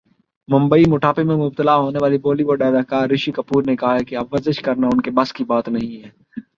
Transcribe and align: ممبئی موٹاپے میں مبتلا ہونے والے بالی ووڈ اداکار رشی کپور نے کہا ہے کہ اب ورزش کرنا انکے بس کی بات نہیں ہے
ممبئی 0.47 0.83
موٹاپے 0.89 1.23
میں 1.23 1.35
مبتلا 1.37 1.75
ہونے 1.77 1.99
والے 2.01 2.17
بالی 2.23 2.43
ووڈ 2.43 2.61
اداکار 2.63 3.09
رشی 3.09 3.31
کپور 3.31 3.63
نے 3.65 3.75
کہا 3.75 3.93
ہے 3.95 4.03
کہ 4.05 4.15
اب 4.17 4.33
ورزش 4.33 4.61
کرنا 4.61 4.87
انکے 4.87 5.11
بس 5.15 5.33
کی 5.33 5.43
بات 5.45 5.69
نہیں 5.69 6.03
ہے 6.03 6.09